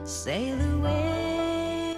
[0.04, 1.94] sail away.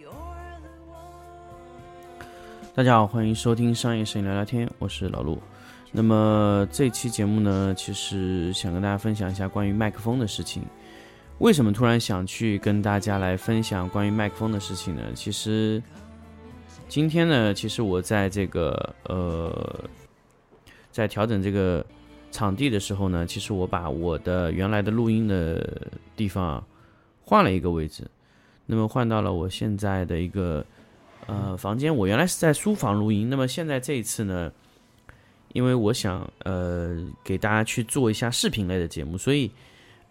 [0.00, 2.24] You're the one.
[2.74, 5.38] 大家好，欢迎收听商业摄影聊聊天，我是老陆。
[5.92, 10.64] 那么这期节目呢，其实想跟大家分享一下关于麦克风的事情。
[11.38, 15.02] 为什么突然想去跟大家来分享关于麦克风的事情呢？
[15.14, 15.82] 其实
[16.88, 19.84] 今天呢，其实我在这个呃，
[20.92, 21.84] 在调整这个
[22.30, 26.66] 场地的时候呢，其实我把我的原来的录音的地方啊
[27.24, 28.08] 换了一个位置，
[28.64, 30.64] 那么换到了我现在的一个
[31.26, 31.94] 呃房间。
[31.94, 34.52] 我原来是在书房录音，那么现在这一次呢，
[35.52, 39.50] 因为我想呃给大家去做一下视频类的节目，所以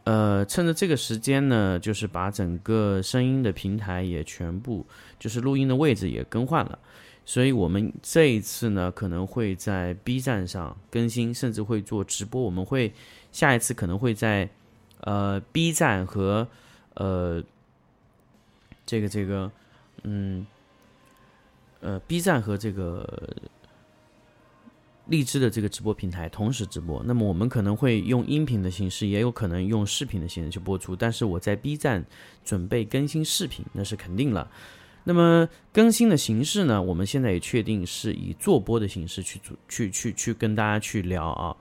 [0.03, 4.85] 呃趁着这个时间呢，就是把整个声音的平台也全部
[5.17, 6.77] 就是录音的位置也更换了。
[7.25, 12.41] 所以我们这一次呢，可能会在 B 站上更新，甚至会做直播。
[12.41, 12.93] 我们会
[13.31, 14.49] 下一次可能会在
[14.99, 16.45] 呃 B 站和
[16.95, 17.41] 呃
[18.85, 19.49] 这个这个
[20.03, 20.45] 嗯
[21.79, 23.07] 呃 B 站和这个
[25.07, 27.03] 荔枝的这个直播平台同时直播。
[27.05, 30.95] 那么我们可能会用音频的形式，也有可能用视频的形式去播出。
[30.95, 32.05] 但是我在 B 站
[32.43, 34.49] 准备更新视频，那是肯定了。
[35.05, 36.81] 那么更新的形式呢？
[36.81, 41.53] 我们现在也确定是以做播的形式去做，去去去跟大家去聊啊。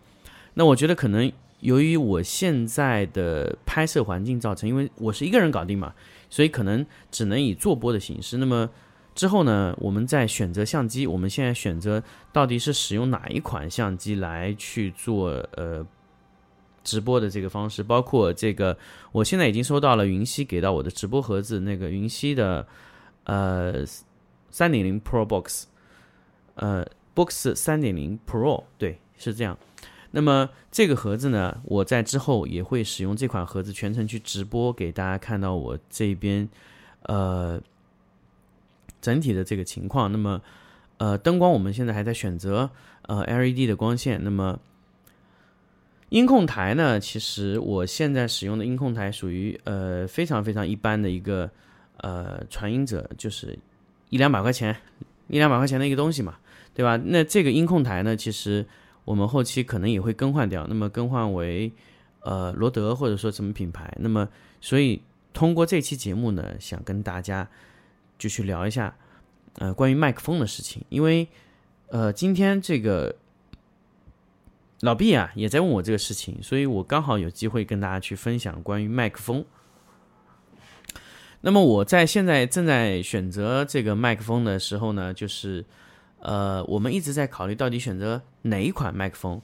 [0.55, 5.93] 那我觉得可能由于我现在的拍摄环境造成，因为我是一个人搞定嘛，
[6.31, 8.37] 所以可能只能以做播的形式。
[8.37, 8.71] 那么
[9.15, 12.03] 之后呢，我们再选择相机，我们现在选择
[12.33, 15.87] 到底是使用哪一款相机来去做呃
[16.85, 18.77] 直播的这个方式，包括这个，
[19.13, 22.67] 我现在已经收到了云溪给到我的直播盒子，那个云溪的。
[23.25, 23.85] 呃，
[24.51, 25.67] 三点零 Pro Box，
[26.57, 26.85] 呃
[27.15, 29.57] ，Box 三点零 Pro，对，是这样。
[30.11, 36.49] 那么这个盒子呢，我在之后也会使用这款盒子全程去直播，给大家看到我这边
[37.03, 37.63] 呃
[39.03, 40.11] 整体的这个情况。
[40.11, 40.41] 那么
[40.97, 42.71] 呃，灯光我们现在还在选择
[43.03, 44.19] 呃 LED 的光线。
[44.25, 44.59] 那么
[46.09, 51.51] 音控台呢，其实我现在使用的音控台属于呃非常非常一般的一个。
[51.99, 53.57] 呃，传音者就是
[54.09, 54.75] 一两百块钱，
[55.29, 56.37] 一两百块钱的一个东西嘛，
[56.75, 56.97] 对吧？
[56.97, 58.67] 那这个音控台呢，其实
[59.05, 61.71] 我们后期可能也会更换掉，那么更换为
[62.23, 63.95] 呃罗德或者说什么品牌。
[64.01, 64.29] 那么，
[64.61, 65.01] 所以
[65.33, 67.49] 通过这期节目呢，想跟大家
[68.23, 68.95] 就去聊一下
[69.55, 71.27] 呃关于麦克风的事情，因为
[71.89, 73.17] 呃今天这个
[74.83, 79.45] 老毕啊也在问我这个事情，所以我刚好有机会跟大家去分享关于麦克风。
[81.41, 85.65] 那么我在现在正在选择这个麦克风的时候呢，就是，
[86.21, 89.43] 呃，我们一直在考虑到底选择哪一款麦克风。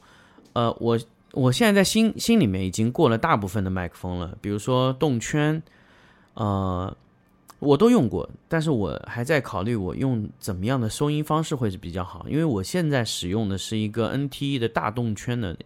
[0.52, 0.96] 呃，我
[1.32, 5.60] 我现在在心心里面已经过了大部分的麦克风了，比如说动圈，
[6.34, 6.96] 呃，
[7.58, 15.56] 我都用过，但是我还在考虑我用怎么样的收音方式会是比较好，因为我现在使用的是一个 NTE 的大动圈的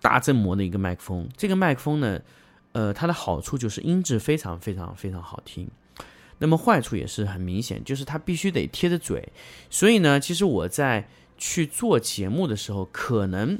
[0.00, 2.20] 大振膜的一个麦克风，这个麦克风呢。
[2.72, 5.68] 呃，它的好处就是音质非常非常非常好听，
[6.38, 9.26] 那么坏处也是很明显，就是它必须得贴着嘴。
[9.70, 11.08] 所以呢，其实我在
[11.38, 13.58] 去做节目的时候，可能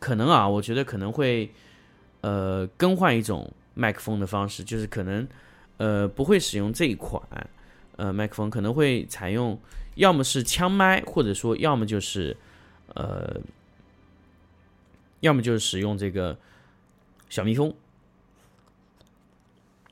[0.00, 1.52] 可能啊，我觉得可能会
[2.20, 5.26] 呃更换一种麦克风的方式，就是可能
[5.76, 7.22] 呃不会使用这一款
[7.96, 9.58] 呃麦克风，可能会采用
[9.94, 12.36] 要么是枪麦，或者说要么就是
[12.94, 13.40] 呃
[15.20, 16.36] 要么就是使用这个
[17.28, 17.74] 小蜜蜂。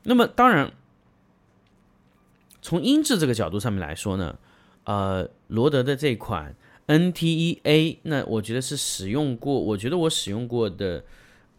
[0.03, 0.71] 那么当然，
[2.61, 4.37] 从音质这个角度上面来说呢，
[4.85, 6.55] 呃，罗德的这款
[6.87, 11.03] NTEA，那我觉得是使用过，我觉得我使用过的，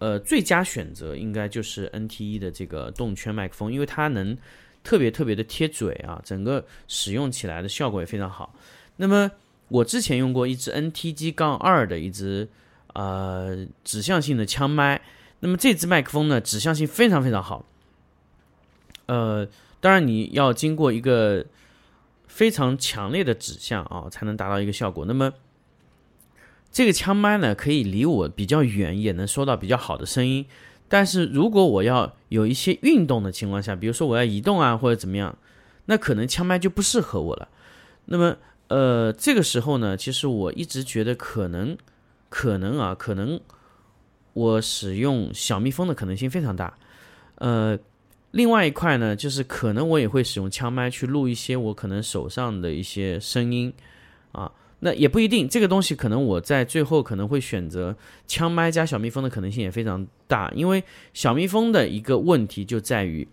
[0.03, 4.37] 呃，最佳选择应该就是 NTE 的这个动圈麦克风，因为它能
[4.83, 8.53] 特别特别的贴嘴啊，整个使用起来的效果也非常好。
[8.97, 9.31] 那么
[9.69, 12.49] 我之前用过一支 NTG 杠二的一支
[12.95, 15.01] 呃指向性的枪麦，
[15.39, 17.65] 那么这支麦克风呢指向性非常非常好，
[19.07, 19.47] 呃，
[19.79, 21.47] 当然你要经过一个
[22.27, 25.05] 非常强烈的指向啊，才能达到一个效果。
[25.05, 25.33] 那么
[26.73, 30.47] 这个枪麦呢，可以离我比较远，也能收到比较好的声音。
[30.89, 35.37] 但是如果我要有一些运动的情况下，比如说我要移动啊或者怎么样，
[35.87, 37.49] 那可能枪麦就不适合我了。
[38.07, 38.37] 那么
[38.69, 41.77] 呃，这个时候呢，其实我一直觉得可能
[42.31, 43.39] 可能啊，可能
[44.33, 46.79] 我使用小蜜蜂的可能性非常大。
[47.37, 47.79] 呃，
[48.31, 53.73] 另外一块呢，就是可能我也会使用枪麦去录一些我可能手上的一些声音
[54.33, 54.51] 啊。
[54.85, 57.95] 那也不一定，这个东西可能我在最后可能会选择
[58.27, 60.83] 枪麦加小蜜蜂的可能性也非常大，因为
[61.15, 63.29] 小蜜蜂的一个问题就在于，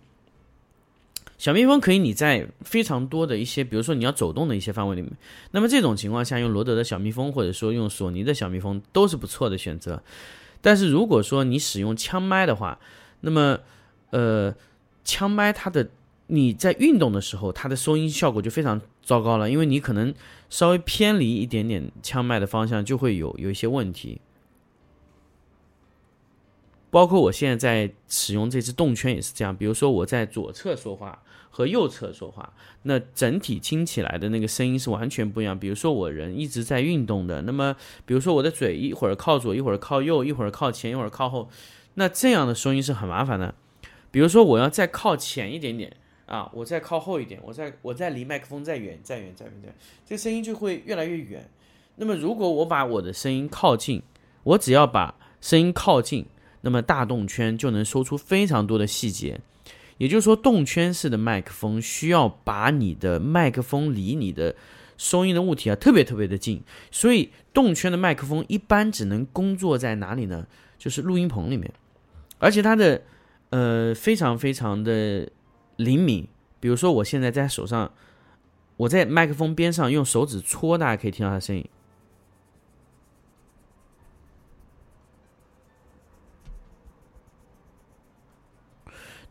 [1.38, 5.10] 小蜜蜂可以你在非常多的一些，比如说你要走动的一些范围里面，
[5.50, 10.00] 那么这种情况下用罗德的小蜜蜂或者说用索尼的小蜜蜂都是不错的选择。
[10.60, 12.78] 但是如果说你使用枪麦的话，
[13.22, 13.58] 那么
[14.10, 14.54] 呃，
[15.04, 15.88] 枪麦它的
[16.28, 20.14] 你在运动的时候，它的收音效果就非常糟糕了，因为你可能。
[20.50, 24.20] 稍微偏离一点点枪麦的方向，就会有有一些问题。
[26.90, 32.52] 包括我现在在使用这只动圈也是这样，比如说我在左侧说话和右侧说话，
[32.82, 35.56] 那整体听起来的那个声音是完全不一样。
[35.56, 41.48] 比如说我人一直在运动的，那么比如说我的嘴一会儿靠左，一会儿靠右，一会儿靠前，一会儿靠后，
[41.94, 43.54] 那这样的声音是很麻烦的。
[44.10, 45.96] 比如说我要再靠前一点点。
[46.30, 49.74] 啊，我再靠后一点，我再我再离麦克风再远再远再远再，
[50.06, 51.50] 这声音就会越来越远。
[51.96, 54.00] 那么如果我把我的声音靠近，
[54.44, 56.26] 我只要把声音靠近，
[56.60, 59.40] 那么大动圈就能收出非常多的细节。
[59.98, 64.54] 也就是说，动圈式的麦克风需要把你的麦克风离你的
[64.96, 66.62] 收音的物体啊特别特别的近，
[66.92, 70.46] 所以动圈的麦克风一般只能工作在哪里呢？
[70.78, 71.72] 就是录音棚里面，
[72.38, 73.02] 而且它的
[73.48, 75.28] 呃非常非常的。
[75.84, 76.28] 灵敏，
[76.60, 77.92] 比如说我现在在手上，
[78.76, 81.66] 我在麦克风边上用手指戳，大家可以听到它声音。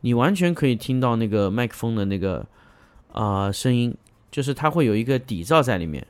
[0.01, 2.48] 你完全可以听到那个麦克风的那个
[3.12, 3.95] 啊声音，
[4.31, 6.07] 就是它会有一个底噪在里面，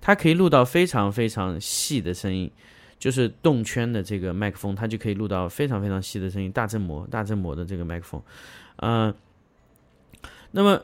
[0.00, 2.50] 它可以录到非常非常细的声音。
[2.98, 8.22] 就是动圈的这个麦克风，它就可以录到非常非常细的声音，大振膜、大振膜的这个麦克风，
[8.76, 9.14] 嗯，
[10.52, 10.82] 那么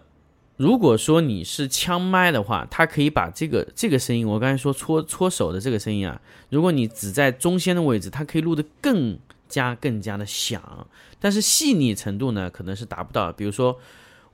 [0.56, 6.20] 如果说你是枪麦的话，它可以把这个这个声音，我刚才说搓搓手的这个声音啊，
[6.50, 9.19] 如果你只在中间的位置，它可以录得更
[9.49, 10.87] 加更加的响，
[11.19, 13.32] 但是细腻程度呢，可能是达不到。
[13.32, 13.79] 比如说，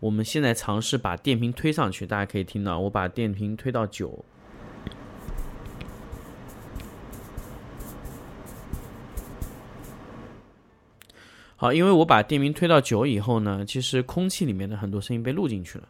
[0.00, 4.24] 我们现在尝试把电瓶推上去，大家可以听到，我把电瓶推到九。
[11.60, 15.88] 好，因为我把电瓶推到九以后呢，其实空气里面的很多声音被录进去了。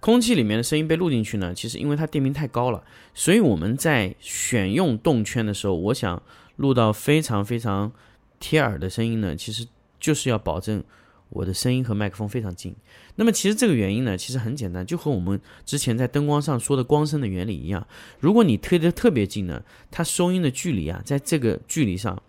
[0.00, 6.22] 空气里面的声音被录进去呢，其实因为它电瓶太高了，所以我们在选用动圈的时候，我想
[6.56, 7.92] 录到非常非常
[8.40, 9.68] 贴耳的声音呢，其实
[10.00, 10.82] 就是要保证。
[11.30, 12.74] 我的声音和麦克风非常近，
[13.16, 17.86] 那么其实这个原因呢，其实很简单，就和我们之前在灯光上说的光声的原理一样。
[18.20, 22.22] 如果你推的特别近呢，它收音的距离啊，在这个距离上。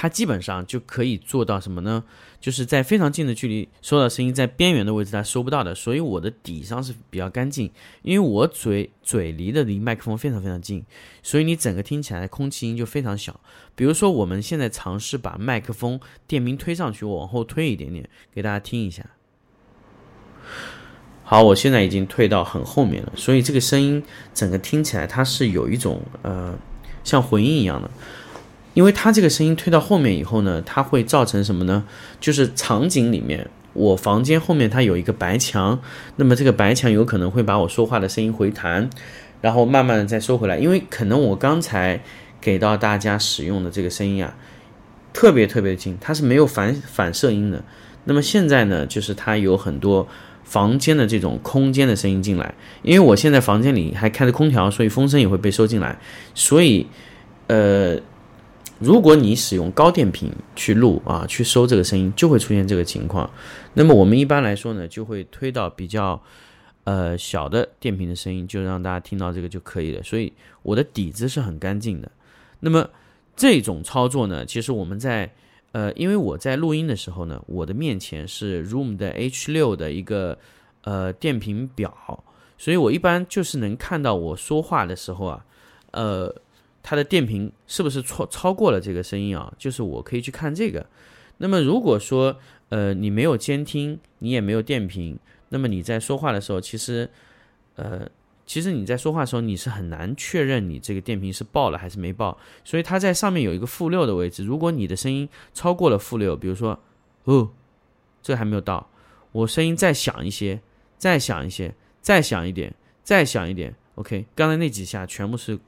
[0.00, 2.04] 它基本上就可以做到什么呢？
[2.40, 5.74] 就是在非常近的距离收到声音，在边缘的位置它收不到的。
[5.74, 7.70] 所以我的底上是比较干净，
[8.02, 10.84] 因为我嘴嘴离的离麦克风非常非常近，
[11.22, 13.40] 所以你整个听起来空气音就非常小。
[13.74, 19.04] 比如说我们现在尝试把麦克风电瓶推上去，我往后推一点点，给大家听一下。
[21.24, 24.02] 好，我现在已经退到很后面了，所以这个声音
[24.32, 26.58] 整个听起来它是有一种呃
[27.04, 27.90] 像回音一样的。
[28.78, 31.82] 因为它这个声音推到后面以后呢，它会造成什么呢？
[32.20, 35.80] 就是场景里面，我房间后面它有一个白墙，
[36.14, 38.88] 那么这个白墙有可能会把我说话的声音回弹，
[39.40, 40.58] 然后慢慢的再收回来。
[40.58, 42.00] 因为可能我刚才
[42.40, 44.36] 给到大家使用的这个声音啊，
[45.12, 47.64] 特别特别近，它是没有反反射音的。
[48.04, 50.06] 那么现在呢，就是它有很多
[50.44, 55.98] 房间的这种空间的声音进来，因为我现在房间里还开着空调，所以风声也会被收进来，
[56.32, 56.86] 所以，
[57.48, 57.98] 呃。
[58.78, 63.28] 如果你使用高电平去录啊，去收这个声音，就会出现这个情况。
[63.74, 66.22] 那么我们一般来说呢，就会推到比较
[66.84, 70.02] 呃小的电频的声音，就让大家听到这个就可以了。
[70.04, 70.32] 所以
[70.62, 72.08] 我的底子是很干净的。
[72.60, 72.88] 那么
[73.34, 75.28] 这种操作呢，其实我们在
[75.72, 80.38] 呃，因为我在录音的时候呢，我的面前是 Room 的 H 六的一个
[80.82, 82.22] 呃电频表，
[82.56, 85.44] 所以我一般就是能看到我说话的时候啊，
[85.90, 86.32] 呃。
[86.88, 89.52] 它的电瓶是不是超超过了这个声音啊？
[89.58, 90.86] 就是我可以去看这个。
[91.36, 92.34] 那么如果说
[92.70, 95.18] 呃你没有监听，你也没有电瓶，
[95.50, 97.10] 那么你在说话的时候，其实
[97.74, 98.08] 呃
[98.46, 102.38] 其实你在说话的时候，你是很难确认你这个电瓶是爆了还是没爆。
[102.64, 106.80] 所以它在上面有一个负六的位置，如果你的声音超过了负六，比如说
[107.24, 107.50] 哦
[108.22, 108.88] 这还没有到，
[109.32, 110.62] 我声音再响一些，
[110.96, 113.74] 再响一些，再响一点，再响一点。
[113.96, 115.58] OK，刚才那几下全部是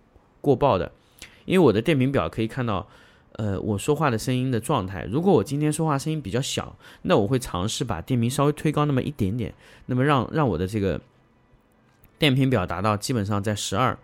[0.40, 0.90] 过爆的，
[1.50, 2.86] 因为我的电瓶表可以看到，
[3.32, 5.04] 呃，我说话的声音的状态。
[5.10, 9.52] 如果我今天说话声音比较小，那我会尝试把电瓶稍微推高那么一点点，
[9.86, 11.00] 那么让让我的这个
[12.20, 13.98] 电瓶表达到基本上在十二、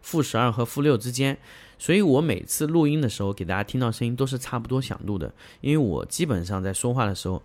[0.00, 1.36] 负十二和负六之间。
[1.78, 5.30] 所以我每次录音的时候给大家听到声音都是差不多响度的，
[5.60, 7.42] 因为我基本上在说话的时候，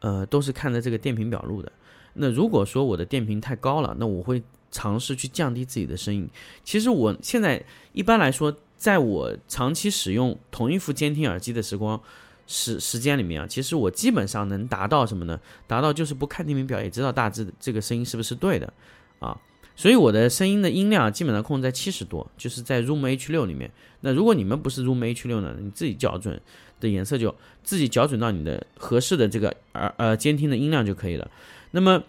[0.00, 1.70] 呃，都是看着这个电瓶表录的。
[2.14, 4.42] 那如果说我的电瓶太高了，那我会。
[4.72, 6.30] 尝试去降低自己的声音。
[6.62, 7.60] 其实我现在
[7.92, 12.00] 一般来说，在我长期使用同一副监听耳机的时光
[12.46, 15.38] 时时间里面啊，其实我基本上能达到什么呢？
[15.66, 18.72] 达到就是不看电瓶表也知道大致这个声音是不是对的
[19.18, 19.38] 啊。
[19.76, 23.70] 所以我的声音的音量基本上控制在七十多，就是在 Room H 六里面。
[24.00, 26.40] 那如果你们不是 Room H 六呢，你自己校准
[26.80, 31.30] 的颜色就自己校准到你的合适的这个耳呃监听的音量就可以了。
[31.72, 32.02] 那么。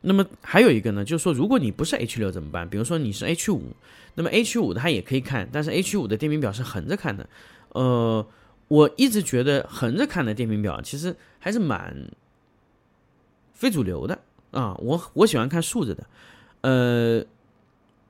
[0.00, 2.70] 那么还有一个呢，就是说，如果你不是 H 六怎么办？
[2.70, 3.72] 比如说你是 H 五，
[4.18, 7.28] 那么 H 五的它也可以看，但是 H 五的电瓶表是横着看的。
[7.68, 8.26] 呃，
[8.66, 12.10] 我一直觉得横着看的电瓶表其实还是蛮
[13.52, 14.18] 非主流的
[14.50, 14.74] 啊。
[14.78, 16.04] 我我喜欢看竖着的，
[16.62, 17.24] 呃，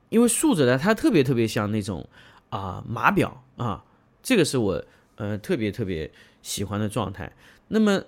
[0.09, 2.03] 因为竖着的它特别特别像那种
[2.49, 3.85] 啊码表啊，
[4.23, 4.83] 这个是我
[5.17, 6.09] 呃特别特别
[6.41, 7.31] 喜欢的状态。
[7.67, 8.01] 那么。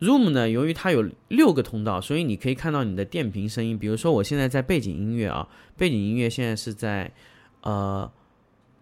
[0.00, 3.78] Room 呢，由于它有六个通道，所以你可以看到你的电瓶声音。
[3.78, 7.10] 比如说，我现在在背景音乐啊，背景音乐现在是在
[7.64, 8.10] 呃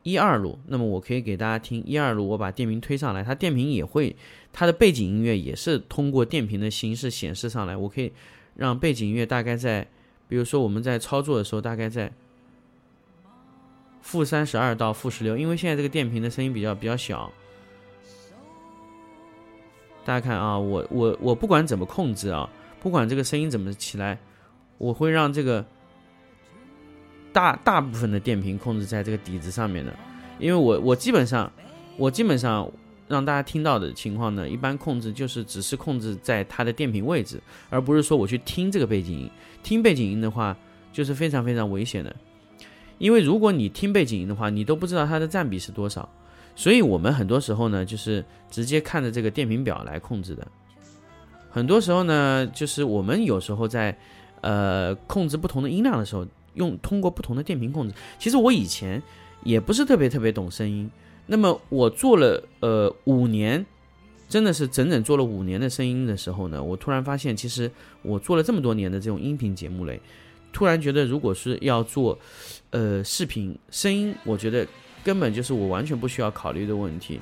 [0.02, 4.14] 一二路，那么我可以给大家听一二路，我把电瓶推上来，它电瓶也会，
[4.52, 7.76] 它的背景音乐也是通过电瓶的形式显示上来。
[7.76, 8.12] 我可以
[8.56, 9.86] 让背景音乐大概在，
[10.28, 12.12] 比如说我们在操作的时候，大概在
[14.00, 17.32] 负三十二到负十六，因为现在这个电瓶的声音比较比较小。
[20.04, 24.18] 大家看啊，我我我不管怎么控制啊，不管这个声音怎么起来，
[24.78, 25.64] 我会让这个
[27.32, 29.92] 大大部分的电瓶控制在这个底子上面的，
[30.38, 31.50] 因为我我基本上
[31.96, 32.70] 我基本上
[33.08, 39.30] 让大家听到的情况呢，一般控制就是只是控制在它的电瓶位置，而不是说我去听这个背景音。
[39.62, 40.56] 听背景音的话，
[40.92, 42.14] 就是非常非常危险的，
[42.98, 46.08] 因为如果你听背景音的话，你都不知道它的占比是多少。
[46.54, 50.46] 所以，我们很多时候呢，就是直接看着这个电瓶表来控制的。
[51.48, 53.96] 很多时候呢，就是我们有时候在，
[54.42, 57.94] 呃，控制不同的音量的时候，用通过不同的电瓶控制。
[58.18, 59.02] 其实我以前
[59.42, 60.90] 也不是特别特别懂声音。
[61.26, 63.64] 那么我做了呃五年，
[64.28, 67.70] 真的是整整做了五年的声音的时候呢，我突然发现，其实
[68.02, 70.00] 我做了这么多年的这种音频节目类，
[70.52, 72.18] 突然觉得，如果是要做，
[72.70, 74.66] 呃，视频声音，我觉得。
[75.04, 77.18] 根本就是我完全不需要考虑的问题，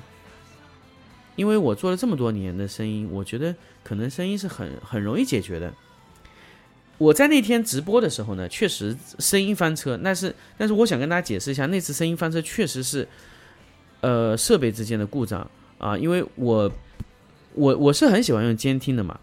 [1.35, 5.73] 因为我做了这么多年的声音，我觉得可能声音是很很容易解决的。
[7.01, 13.07] 我在那天直播的时候呢，确实声音翻车，但是但是我想跟大家解释一下，那次声音翻车确实是，
[14.01, 16.71] 呃，设备之间的故障啊，因为我
[17.55, 19.19] 我我是很喜欢用监听的嘛，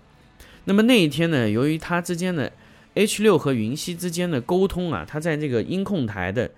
[0.64, 2.50] 那么那一天呢，由于它之间的
[2.94, 6.50] H 六和云溪之间的沟通啊，它在这个音控台的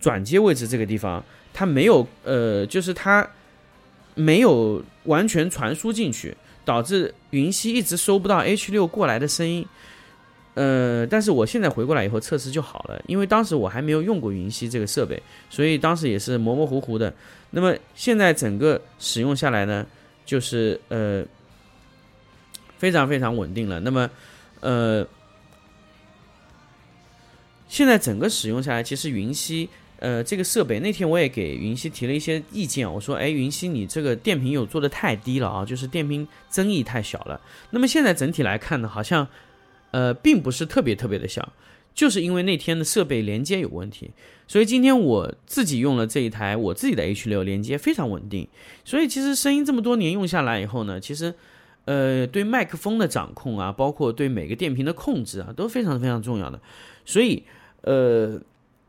[0.00, 1.24] 转接位置这个地方。
[1.52, 3.24] 它没有，呃，就是它
[4.16, 9.64] 没有完全传输进去，导致云溪一直收不到 H 六过来的声音。
[10.54, 15.20] 呃，但是我现在回过来以后测试就好了，因为当时我还没有用过云溪这个设备，
[15.50, 17.12] 所以当时也是模模糊糊的。
[17.50, 19.86] 那么现在整个使用下来呢，
[20.24, 21.24] 就是呃
[22.78, 23.80] 非常非常稳定了。
[23.80, 24.08] 那么
[24.60, 25.06] 呃，
[27.68, 29.68] 现在整个使用下来，其实云溪。
[30.00, 37.40] 呃，这个设备那天我也给云溪提了一些意见，我说，哎，云溪你这个电瓶有做的太低了啊，就是电瓶增益太小了。
[37.70, 39.26] 那么现在整体来看呢，好像，
[39.94, 41.52] 呃，并不是特别特别的小，
[41.94, 44.10] 就是因为那天的设备连接有问题，
[44.48, 48.48] 所以今天我自己用了这一台我自己的 H 六，连接非常稳定。
[48.84, 51.34] 所以其实声音这么多年用下来以后呢，其实，
[51.84, 56.60] 呃，对麦克风的掌控啊，包括对每个电瓶的控制啊，都非常非常重要的。
[57.04, 57.44] 所以，
[57.82, 58.40] 呃。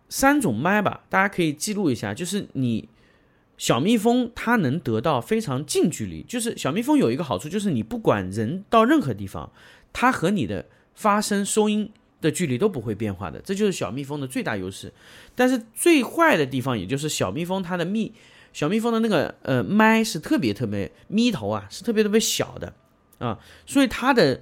[0.07, 2.13] 三种麦吧，大家可以记录一下。
[2.13, 2.87] 就是你
[3.57, 9.51] 小蜜蜂它能得到非常近距离，就是小蜜蜂有一个好处，就是你不管人到任何地方，
[9.91, 14.91] 它和你的发声收音的距离都不会变化的，这就是小蜜蜂的最大优势。
[15.35, 18.13] 但是最坏的地方，也就是小蜜蜂它的蜜，
[18.53, 22.73] 小蜜蜂的那个呃麦是特别特别咪头啊，是特别特别小的
[23.19, 24.41] 啊，所以它的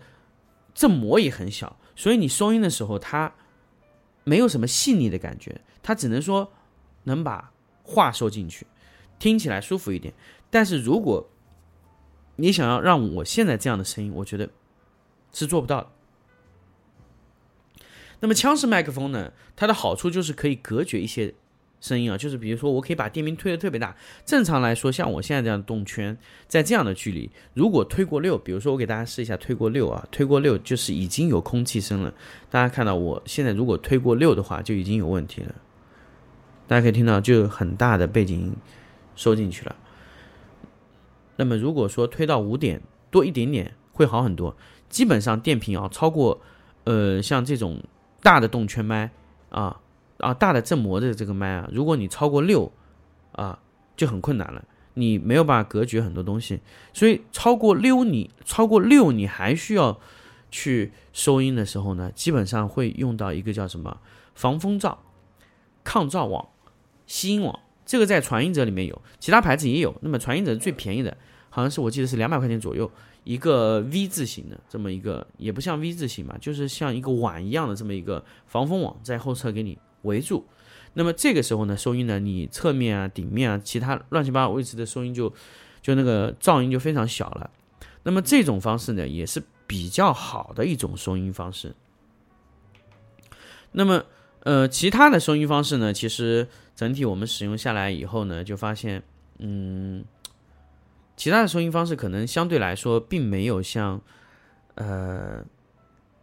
[0.74, 3.34] 振膜也很小，所以你收音的时候它
[4.24, 6.54] 没有什么细腻的感觉，它只能说
[7.04, 8.66] 能把话收进去，
[9.20, 10.14] 听起来舒服一点。
[10.50, 11.28] 但是如果
[12.36, 14.48] 你想要让我现在这样的声音，我觉得
[15.34, 15.92] 是做不到的。
[18.24, 19.34] 那么枪式麦克风呢？
[19.54, 21.34] 它的好处就是可以隔绝一些
[21.82, 23.98] 声音啊，就是比如说我可以把电瓶推得特别大。
[24.26, 32.14] 正常来说，像我现在这样动圈，在这样的距离，如果推过六，比如说我给大家试一下推过六啊，推过六就是已经有空气声了。
[32.50, 35.54] 大家看到我现在如果推过六的话，就已经有问题了。
[36.66, 38.56] 大家可以听到，就很大的背景音
[39.18, 39.76] 收进去了。
[41.36, 44.56] 那么如果说推到五点多一点点，会好很多。
[44.88, 46.40] 基本上电瓶啊，超过
[46.86, 47.84] 呃像这种。
[48.24, 49.12] 大的动圈麦
[49.50, 49.80] 啊
[50.18, 52.72] 啊，大的振膜的这个麦啊，如果你超过六
[53.34, 53.60] 啊，
[53.96, 54.64] 就很困难了，
[54.94, 56.62] 你没有办法隔绝很多东西。
[56.94, 60.00] 所以超过六，你超过六，你还需要
[60.50, 63.98] 去收音的时候呢，基本上会用到一个叫什么
[64.34, 65.04] 防风罩、
[65.84, 66.48] 抗噪网、
[67.06, 67.60] 吸音网。
[67.86, 69.94] 这个在传音者里面有，其他牌子也有。
[70.00, 71.18] 那么传音者是最便宜的，
[71.54, 72.90] 好像是我记得是两百块钱左右。
[73.24, 80.44] 一个 V 字形的这么一个，也不像 V 字形嘛，就是像一个碗一样的这么一个防风网，在后侧给你围住。
[80.96, 85.32] 那么这个时候呢，收音呢，你侧面啊、顶面啊、其他乱七八糟位置的收音就
[85.80, 87.52] 就那个噪音就非常小了。
[88.02, 91.76] 那么这种方式呢，也是比较好的一种收音方式。
[93.74, 94.04] 那么
[94.40, 99.04] 呃，其他的收音方式呢，其实整体我们使用下来以后呢，就发现
[99.38, 100.04] 嗯。
[101.16, 104.02] 其他的收音方式可能相对来说并没有像，
[104.76, 105.46] 呃，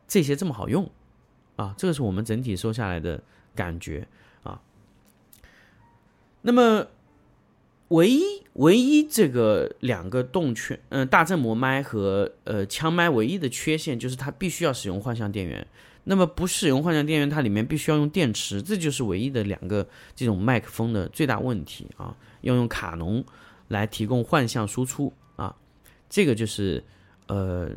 [0.09, 0.91] 这些这么好用，
[1.57, 3.23] 啊，这个是我们整体收下来的
[3.55, 4.09] 感觉
[4.43, 4.61] 啊。
[6.43, 6.89] 那么，
[7.89, 8.23] 唯一
[8.55, 15.67] 唯一这个两个动圈，嗯，大振膜麦和呃枪麦唯一的缺陷就是它必须要使用换向电源。
[16.05, 23.25] 那么不使用换向电源，它里面必须要用电池，这就是唯一的两个这种麦克风的最大问题啊，要用卡农。
[23.71, 25.55] 来提供换向输出啊，
[26.09, 26.83] 这个就是
[27.29, 27.71] 呃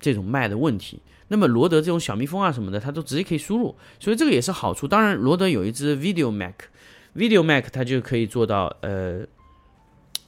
[0.00, 1.00] 这种麦的问题。
[1.28, 4.88] 那么罗德这种小蜜蜂啊什么的，它都直接可以输入，所以这个也是好处。
[4.88, 9.20] 当然，罗德有一支 Video Mac，Video Mac 它就可以做到呃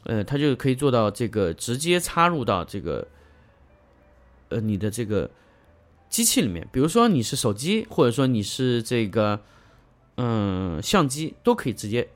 [0.04, 3.08] 呃，它就可以做到这个直接插入到这个
[4.50, 5.28] 呃你的这个
[6.08, 6.68] 机器里面。
[6.70, 9.40] 比如说你是手机，或者说你是这个
[10.18, 12.08] 嗯相机，都可以直接。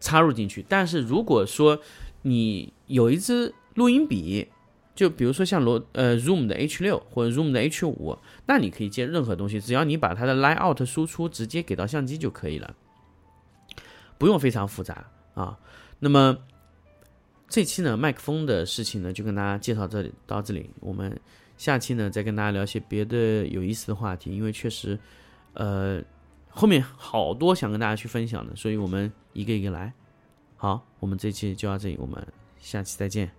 [0.00, 1.80] 插入进去，但是如果说
[2.22, 4.46] 你有一支录音笔，
[4.94, 12.74] 就比如说像罗呃 Zoom 的 H 六或者 Zoom 的 H 五，那你可以接任何东西，只要你把它的 Line Out 输出直接给到相机就可以了，
[14.18, 15.58] 不用非常复杂啊。
[15.98, 16.36] 那么
[17.48, 21.18] 这期呢麦克风的事情呢就跟大家介绍这里到这里，我们
[21.56, 24.98] 下期呢再跟大家聊些别的有意思的话题，因为确实
[25.54, 26.02] 呃。
[26.50, 29.92] 后面好多想跟大家去分享的，所以我们一个一个来。
[30.56, 32.26] 好，我们这期就到这里，我们
[32.58, 33.30] 下期再见。